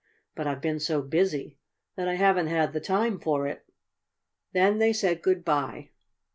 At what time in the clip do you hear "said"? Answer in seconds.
4.93-5.21